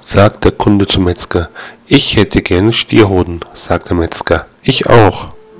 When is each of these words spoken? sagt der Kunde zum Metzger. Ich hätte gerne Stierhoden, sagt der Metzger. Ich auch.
sagt 0.00 0.44
der 0.44 0.52
Kunde 0.52 0.86
zum 0.86 1.04
Metzger. 1.04 1.48
Ich 1.86 2.16
hätte 2.16 2.42
gerne 2.42 2.72
Stierhoden, 2.72 3.40
sagt 3.54 3.90
der 3.90 3.96
Metzger. 3.96 4.46
Ich 4.62 4.86
auch. 4.86 5.32